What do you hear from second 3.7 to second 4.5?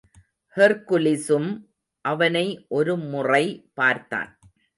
பார்த்தான்.